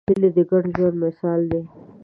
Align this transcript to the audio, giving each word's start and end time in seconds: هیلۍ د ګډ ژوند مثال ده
هیلۍ 0.09 0.29
د 0.35 0.37
ګډ 0.49 0.63
ژوند 0.75 0.95
مثال 1.03 1.41
ده 1.51 1.61